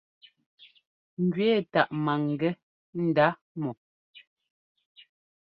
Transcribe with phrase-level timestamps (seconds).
[1.25, 2.51] Ŋjʉɛ́ táʼ maŋgɛ́
[3.05, 3.27] ndá
[3.61, 3.71] mɔ.